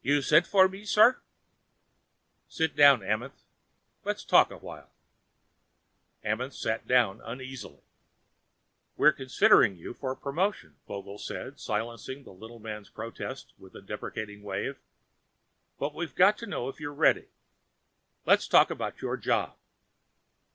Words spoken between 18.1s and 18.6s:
Let's